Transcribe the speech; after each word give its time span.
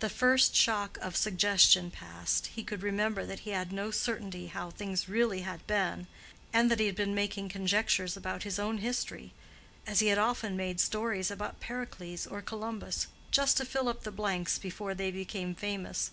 The 0.00 0.10
first 0.10 0.54
shock 0.54 0.98
of 1.00 1.16
suggestion 1.16 1.90
past, 1.90 2.48
he 2.48 2.62
could 2.62 2.82
remember 2.82 3.24
that 3.24 3.40
he 3.48 3.52
had 3.52 3.72
no 3.72 3.90
certainty 3.90 4.48
how 4.48 4.68
things 4.70 5.08
really 5.08 5.40
had 5.40 5.66
been, 5.66 6.06
and 6.52 6.70
that 6.70 6.80
he 6.80 6.84
had 6.84 6.96
been 6.96 7.14
making 7.14 7.48
conjectures 7.48 8.14
about 8.14 8.42
his 8.42 8.58
own 8.58 8.76
history, 8.76 9.32
as 9.86 10.00
he 10.00 10.08
had 10.08 10.18
often 10.18 10.54
made 10.54 10.80
stories 10.80 11.30
about 11.30 11.60
Pericles 11.60 12.26
or 12.26 12.42
Columbus, 12.42 13.06
just 13.30 13.56
to 13.56 13.64
fill 13.64 13.88
up 13.88 14.02
the 14.02 14.12
blanks 14.12 14.58
before 14.58 14.94
they 14.94 15.10
became 15.10 15.54
famous. 15.54 16.10